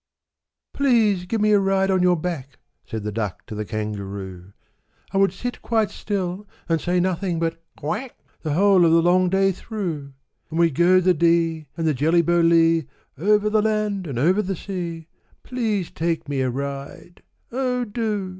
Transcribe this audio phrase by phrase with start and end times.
[0.01, 0.07] II.
[0.73, 2.57] "Please give me a ride on your back,"
[2.87, 4.51] Said the Duck to the Kangaroo:
[5.11, 9.29] "I would sit quite still, and say nothing but 'Quack' The whole of the long
[9.29, 10.13] day through;
[10.49, 14.17] And we 'd go the Dee, and the Jelly Bo Lee, Over the land, and
[14.17, 15.07] over the sea:
[15.43, 17.21] Please take me a ride!
[17.51, 18.29] oh, do!"